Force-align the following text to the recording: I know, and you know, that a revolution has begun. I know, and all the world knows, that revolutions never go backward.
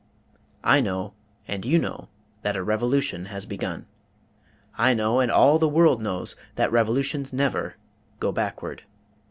I 0.63 0.79
know, 0.81 1.13
and 1.47 1.63
you 1.63 1.77
know, 1.77 2.09
that 2.41 2.55
a 2.55 2.63
revolution 2.63 3.25
has 3.25 3.45
begun. 3.45 3.85
I 4.75 4.95
know, 4.95 5.19
and 5.19 5.29
all 5.31 5.59
the 5.59 5.67
world 5.69 6.01
knows, 6.01 6.35
that 6.55 6.71
revolutions 6.71 7.31
never 7.31 7.75
go 8.19 8.31
backward. 8.31 8.81